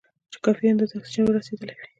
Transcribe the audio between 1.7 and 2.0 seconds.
وي.